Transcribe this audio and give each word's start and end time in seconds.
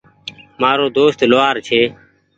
مآرو 0.61 0.87
دوست 0.97 1.19
لوهآر 1.29 1.55
ڇي۔ 1.67 1.81